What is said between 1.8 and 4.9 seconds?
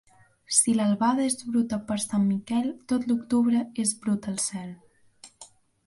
per Sant Miquel, tot l'octubre és brut el cel.